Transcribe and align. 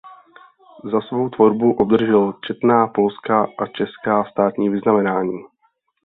Za 0.91 1.01
svou 1.01 1.29
tvorbu 1.29 1.73
obdržel 1.73 2.33
četná 2.47 2.87
polská 2.87 3.43
a 3.43 3.67
česká 3.67 4.23
státní 4.25 4.69
vyznamenání. 4.69 5.39